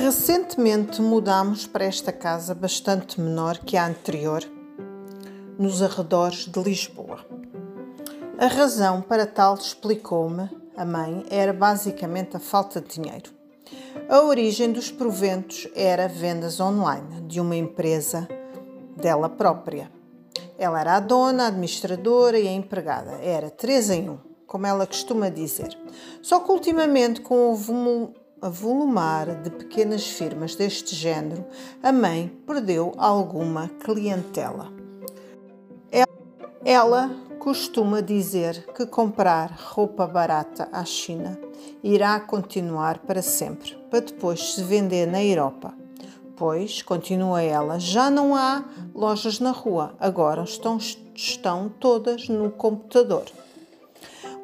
Recentemente 0.00 1.02
mudámos 1.02 1.66
para 1.66 1.84
esta 1.84 2.10
casa 2.10 2.54
bastante 2.54 3.20
menor 3.20 3.58
que 3.58 3.76
a 3.76 3.86
anterior, 3.86 4.42
nos 5.58 5.82
arredores 5.82 6.46
de 6.46 6.58
Lisboa. 6.58 7.18
A 8.38 8.46
razão 8.46 9.02
para 9.02 9.26
tal, 9.26 9.56
explicou-me 9.56 10.48
a 10.74 10.86
mãe, 10.86 11.26
era 11.28 11.52
basicamente 11.52 12.34
a 12.34 12.40
falta 12.40 12.80
de 12.80 12.94
dinheiro. 12.98 13.30
A 14.08 14.22
origem 14.22 14.72
dos 14.72 14.90
proventos 14.90 15.68
era 15.74 16.08
vendas 16.08 16.60
online 16.60 17.20
de 17.26 17.38
uma 17.38 17.54
empresa 17.54 18.26
dela 18.96 19.28
própria. 19.28 19.92
Ela 20.58 20.80
era 20.80 20.96
a 20.96 21.00
dona, 21.00 21.44
a 21.44 21.48
administradora 21.48 22.38
e 22.38 22.48
a 22.48 22.52
empregada. 22.52 23.18
Era 23.22 23.50
três 23.50 23.90
em 23.90 24.08
um, 24.08 24.18
como 24.46 24.66
ela 24.66 24.86
costuma 24.86 25.28
dizer. 25.28 25.76
Só 26.22 26.40
que 26.40 26.50
ultimamente, 26.50 27.20
com 27.20 27.52
o 27.52 28.14
volumar 28.48 29.42
de 29.42 29.50
pequenas 29.50 30.06
firmas 30.06 30.54
deste 30.54 30.94
género, 30.94 31.44
a 31.82 31.92
mãe 31.92 32.32
perdeu 32.46 32.92
alguma 32.96 33.68
clientela. 33.68 34.72
Ela 36.64 37.10
costuma 37.38 38.02
dizer 38.02 38.66
que 38.74 38.84
comprar 38.84 39.50
roupa 39.50 40.06
barata 40.06 40.68
à 40.70 40.84
China 40.84 41.40
irá 41.82 42.20
continuar 42.20 42.98
para 42.98 43.22
sempre, 43.22 43.76
para 43.90 44.00
depois 44.00 44.52
se 44.52 44.62
vender 44.62 45.06
na 45.06 45.24
Europa. 45.24 45.72
Pois, 46.36 46.82
continua 46.82 47.42
ela, 47.42 47.78
já 47.78 48.10
não 48.10 48.36
há 48.36 48.62
lojas 48.94 49.40
na 49.40 49.52
rua, 49.52 49.94
agora 49.98 50.42
estão, 50.42 50.76
estão 51.14 51.70
todas 51.80 52.28
no 52.28 52.50
computador. 52.50 53.24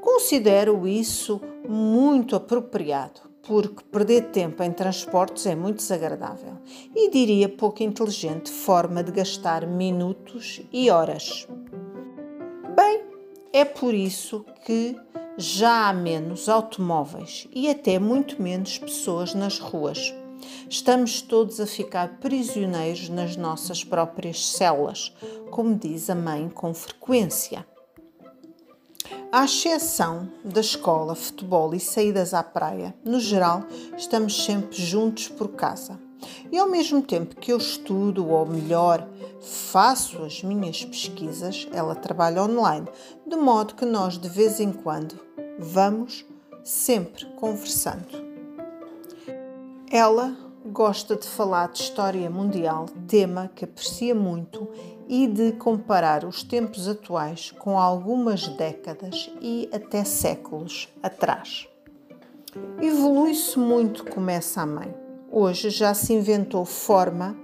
Considero 0.00 0.88
isso 0.88 1.38
muito 1.68 2.34
apropriado, 2.34 3.20
porque 3.46 3.84
perder 3.84 4.30
tempo 4.32 4.62
em 4.62 4.72
transportes 4.72 5.46
é 5.46 5.54
muito 5.54 5.76
desagradável 5.76 6.58
e 6.94 7.10
diria 7.10 7.48
pouco 7.48 7.82
inteligente 7.82 8.50
forma 8.50 9.04
de 9.04 9.12
gastar 9.12 9.66
minutos 9.66 10.60
e 10.72 10.90
horas. 10.90 11.46
Bem, 12.74 13.02
é 13.52 13.64
por 13.64 13.94
isso 13.94 14.44
que 14.64 14.96
já 15.38 15.88
há 15.88 15.92
menos 15.92 16.48
automóveis 16.48 17.46
e 17.54 17.70
até 17.70 17.98
muito 17.98 18.42
menos 18.42 18.78
pessoas 18.78 19.32
nas 19.32 19.58
ruas. 19.58 20.12
Estamos 20.68 21.22
todos 21.22 21.60
a 21.60 21.66
ficar 21.66 22.18
prisioneiros 22.18 23.08
nas 23.08 23.36
nossas 23.36 23.84
próprias 23.84 24.44
celas, 24.44 25.14
como 25.50 25.74
diz 25.76 26.10
a 26.10 26.14
mãe 26.14 26.48
com 26.48 26.74
frequência. 26.74 27.64
À 29.36 29.44
exceção 29.44 30.30
da 30.42 30.62
escola, 30.62 31.14
futebol 31.14 31.74
e 31.74 31.78
saídas 31.78 32.32
à 32.32 32.42
praia, 32.42 32.94
no 33.04 33.20
geral, 33.20 33.64
estamos 33.94 34.42
sempre 34.46 34.82
juntos 34.82 35.28
por 35.28 35.48
casa. 35.48 36.00
E 36.50 36.56
ao 36.56 36.70
mesmo 36.70 37.02
tempo 37.02 37.36
que 37.36 37.52
eu 37.52 37.58
estudo, 37.58 38.26
ou 38.30 38.46
melhor, 38.46 39.06
faço 39.42 40.22
as 40.22 40.42
minhas 40.42 40.82
pesquisas, 40.86 41.68
ela 41.70 41.94
trabalha 41.94 42.44
online, 42.44 42.88
de 43.26 43.36
modo 43.36 43.74
que 43.74 43.84
nós 43.84 44.16
de 44.16 44.26
vez 44.26 44.58
em 44.58 44.72
quando 44.72 45.20
vamos 45.58 46.24
sempre 46.64 47.26
conversando. 47.36 48.08
Ela 49.90 50.34
gosta 50.64 51.14
de 51.14 51.26
falar 51.28 51.68
de 51.68 51.82
história 51.82 52.30
mundial, 52.30 52.86
tema 53.06 53.50
que 53.54 53.66
aprecia 53.66 54.14
muito, 54.14 54.66
e 55.08 55.26
de 55.26 55.52
comparar 55.52 56.24
os 56.24 56.42
tempos 56.42 56.88
atuais 56.88 57.52
com 57.52 57.78
algumas 57.78 58.48
décadas 58.48 59.30
e 59.40 59.68
até 59.72 60.04
séculos 60.04 60.88
atrás. 61.02 61.68
Evolui-se 62.80 63.58
muito, 63.58 64.04
começa 64.04 64.62
a 64.62 64.66
mãe 64.66 65.06
Hoje 65.30 65.70
já 65.70 65.92
se 65.92 66.14
inventou 66.14 66.64
forma 66.64 67.36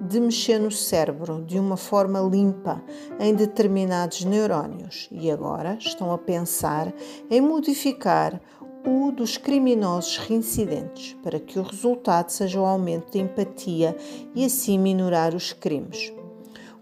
de 0.00 0.20
mexer 0.20 0.58
no 0.58 0.70
cérebro 0.70 1.44
de 1.44 1.58
uma 1.58 1.76
forma 1.76 2.20
limpa 2.20 2.82
em 3.18 3.34
determinados 3.34 4.24
neurónios 4.24 5.08
e 5.10 5.30
agora 5.30 5.76
estão 5.80 6.12
a 6.12 6.18
pensar 6.18 6.90
em 7.28 7.40
modificar 7.40 8.40
o 8.86 9.10
dos 9.10 9.36
criminosos 9.36 10.16
reincidentes 10.18 11.16
para 11.22 11.40
que 11.40 11.58
o 11.58 11.62
resultado 11.62 12.30
seja 12.30 12.60
o 12.60 12.64
aumento 12.64 13.12
de 13.12 13.18
empatia 13.18 13.96
e 14.34 14.44
assim 14.44 14.78
minorar 14.78 15.34
os 15.34 15.52
crimes. 15.52 16.12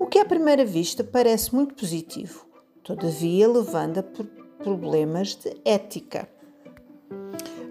O 0.00 0.06
que 0.06 0.18
à 0.18 0.24
primeira 0.24 0.64
vista 0.64 1.04
parece 1.04 1.54
muito 1.54 1.74
positivo, 1.74 2.46
todavia 2.82 3.46
levando 3.46 3.98
a 3.98 4.04
problemas 4.64 5.34
de 5.34 5.54
ética. 5.62 6.26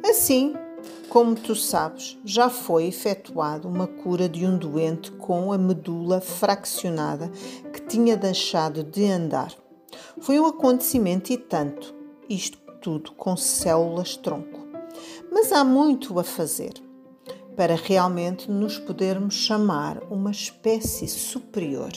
Assim, 0.07 0.53
como 1.09 1.33
tu 1.33 1.55
sabes, 1.55 2.19
já 2.23 2.47
foi 2.47 2.85
efetuada 2.85 3.67
uma 3.67 3.87
cura 3.87 4.29
de 4.29 4.45
um 4.45 4.59
doente 4.59 5.09
com 5.13 5.51
a 5.51 5.57
medula 5.57 6.21
fraccionada 6.21 7.31
que 7.73 7.81
tinha 7.81 8.15
deixado 8.15 8.83
de 8.83 9.05
andar. 9.05 9.51
Foi 10.21 10.39
um 10.39 10.45
acontecimento 10.45 11.33
e 11.33 11.37
tanto, 11.37 11.95
isto 12.29 12.59
tudo 12.79 13.11
com 13.13 13.35
células 13.35 14.15
tronco. 14.15 14.67
Mas 15.31 15.51
há 15.51 15.63
muito 15.63 16.19
a 16.19 16.23
fazer 16.23 16.73
para 17.55 17.73
realmente 17.73 18.51
nos 18.51 18.77
podermos 18.77 19.33
chamar 19.33 20.03
uma 20.11 20.29
espécie 20.29 21.07
superior. 21.07 21.91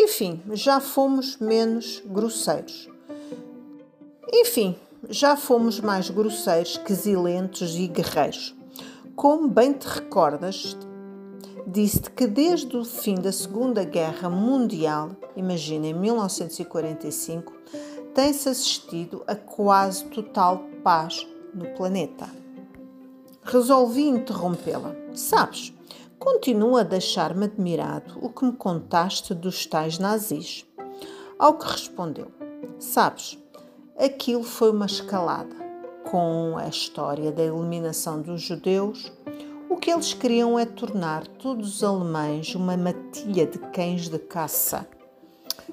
Enfim, 0.00 0.40
já 0.52 0.78
fomos 0.78 1.38
menos 1.38 2.00
grosseiros. 2.06 2.88
Enfim, 4.32 4.76
já 5.10 5.36
fomos 5.36 5.80
mais 5.80 6.08
grosseiros, 6.08 6.76
quesilentos 6.76 7.74
e 7.74 7.88
guerreiros. 7.88 8.54
Como 9.16 9.48
bem 9.48 9.72
te 9.72 9.88
recordas, 9.88 10.76
disse-te 11.66 12.12
que 12.12 12.28
desde 12.28 12.76
o 12.76 12.84
fim 12.84 13.16
da 13.16 13.32
Segunda 13.32 13.82
Guerra 13.82 14.30
Mundial, 14.30 15.16
imagina 15.34 15.88
em 15.88 15.94
1945, 15.94 17.52
tem-se 18.14 18.48
assistido 18.48 19.24
a 19.26 19.34
quase 19.34 20.04
total 20.04 20.62
paz 20.84 21.26
no 21.52 21.74
planeta. 21.74 22.30
Resolvi 23.42 24.06
interrompê-la. 24.06 24.94
Sabes, 25.12 25.72
continua 26.18 26.80
a 26.80 26.84
deixar-me 26.84 27.44
admirado 27.44 28.18
o 28.20 28.28
que 28.28 28.44
me 28.44 28.52
contaste 28.52 29.34
dos 29.34 29.66
tais 29.66 29.98
nazis. 29.98 30.66
Ao 31.38 31.54
que 31.54 31.66
respondeu: 31.66 32.30
Sabes, 32.78 33.38
Aquilo 33.98 34.44
foi 34.44 34.70
uma 34.70 34.86
escalada. 34.86 35.56
Com 36.08 36.56
a 36.56 36.68
história 36.68 37.32
da 37.32 37.42
eliminação 37.42 38.22
dos 38.22 38.40
judeus, 38.40 39.12
o 39.68 39.76
que 39.76 39.90
eles 39.90 40.14
queriam 40.14 40.56
é 40.56 40.64
tornar 40.64 41.26
todos 41.26 41.74
os 41.74 41.82
alemães 41.82 42.54
uma 42.54 42.76
matilha 42.76 43.44
de 43.44 43.58
cães 43.58 44.08
de 44.08 44.20
caça. 44.20 44.86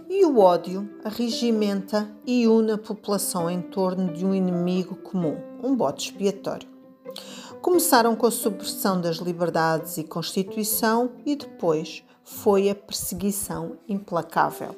E 0.09 0.25
o 0.25 0.39
ódio 0.39 0.89
arregimenta 1.03 2.09
e 2.25 2.47
une 2.47 2.71
a 2.71 2.79
população 2.79 3.47
em 3.47 3.61
torno 3.61 4.11
de 4.11 4.25
um 4.25 4.33
inimigo 4.33 4.95
comum, 4.95 5.37
um 5.63 5.75
bote 5.75 6.09
expiatório. 6.09 6.74
Começaram 7.65 8.15
com 8.15 8.27
a 8.27 8.31
supressão 8.31 9.01
das 9.01 9.15
liberdades 9.15 9.97
e 9.97 10.03
Constituição 10.03 11.13
e 11.25 11.35
depois 11.35 12.03
foi 12.23 12.69
a 12.69 12.75
perseguição 12.75 13.79
implacável. 13.89 14.75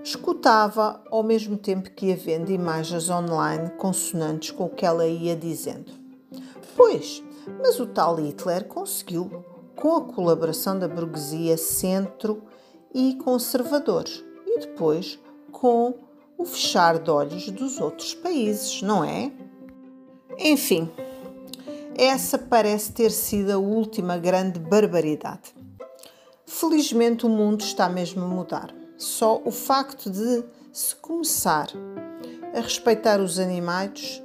Escutava 0.00 1.02
ao 1.10 1.24
mesmo 1.24 1.58
tempo 1.58 1.90
que 1.90 2.06
ia 2.06 2.16
vendo 2.16 2.52
imagens 2.52 3.10
online 3.10 3.70
consonantes 3.70 4.52
com 4.52 4.66
o 4.66 4.70
que 4.70 4.86
ela 4.86 5.04
ia 5.04 5.34
dizendo. 5.34 5.90
Pois, 6.76 7.24
mas 7.60 7.80
o 7.80 7.86
tal 7.86 8.14
Hitler 8.14 8.64
conseguiu, 8.68 9.44
com 9.74 9.96
a 9.96 10.02
colaboração 10.02 10.78
da 10.78 10.86
burguesia 10.86 11.58
centro 11.58 12.40
e 12.94 13.16
conservadores, 13.16 14.24
e 14.46 14.60
depois 14.60 15.18
com 15.50 15.92
o 16.38 16.44
fechar 16.44 17.00
de 17.00 17.10
olhos 17.10 17.50
dos 17.50 17.80
outros 17.80 18.14
países, 18.14 18.80
não 18.80 19.02
é? 19.02 19.32
Enfim, 20.38 20.88
essa 21.98 22.38
parece 22.38 22.92
ter 22.92 23.10
sido 23.10 23.50
a 23.50 23.58
última 23.58 24.16
grande 24.16 24.60
barbaridade. 24.60 25.52
Felizmente 26.46 27.26
o 27.26 27.28
mundo 27.28 27.60
está 27.60 27.88
mesmo 27.88 28.24
a 28.24 28.28
mudar. 28.28 28.72
Só 28.96 29.42
o 29.44 29.50
facto 29.50 30.08
de 30.08 30.44
se 30.72 30.94
começar 30.94 31.68
a 32.54 32.60
respeitar 32.60 33.20
os 33.20 33.38
animais, 33.40 34.22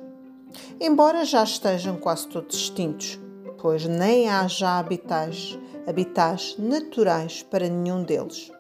embora 0.80 1.26
já 1.26 1.44
estejam 1.44 1.98
quase 1.98 2.28
todos 2.28 2.56
extintos, 2.56 3.20
pois 3.60 3.86
nem 3.86 4.30
há 4.30 4.48
já 4.48 4.78
habitats, 4.78 5.58
habitats 5.88 6.56
naturais 6.60 7.42
para 7.42 7.68
nenhum 7.68 8.04
deles. 8.04 8.52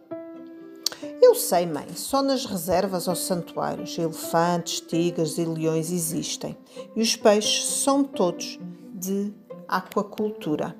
Eu 1.21 1.35
sei, 1.35 1.67
mãe, 1.67 1.87
só 1.95 2.21
nas 2.21 2.45
reservas 2.45 3.07
ou 3.07 3.15
santuários 3.15 3.97
elefantes, 3.97 4.81
tigres 4.81 5.37
e 5.37 5.45
leões 5.45 5.91
existem 5.91 6.57
e 6.95 7.01
os 7.01 7.15
peixes 7.15 7.65
são 7.65 8.03
todos 8.03 8.59
de 9.03 9.33
aquacultura. 9.67 10.77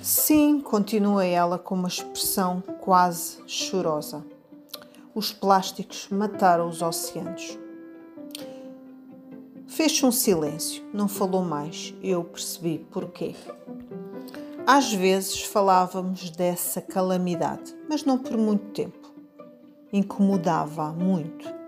Sim, 0.00 0.60
continua 0.60 1.24
ela 1.24 1.58
com 1.58 1.74
uma 1.74 1.88
expressão 1.88 2.62
quase 2.80 3.38
chorosa. 3.48 4.24
Os 5.12 5.32
plásticos 5.32 6.08
mataram 6.08 6.68
os 6.68 6.82
oceanos. 6.82 7.58
Fez-se 9.66 10.06
um 10.06 10.12
silêncio, 10.12 10.84
não 10.92 11.08
falou 11.08 11.42
mais. 11.42 11.92
Eu 12.00 12.22
percebi 12.22 12.78
porquê. 12.92 13.34
Às 14.64 14.92
vezes 14.92 15.42
falávamos 15.42 16.30
dessa 16.30 16.80
calamidade, 16.80 17.74
mas 17.88 18.04
não 18.04 18.18
por 18.18 18.36
muito 18.36 18.70
tempo. 18.70 19.12
Incomodava 19.92 20.92
muito. 20.92 21.63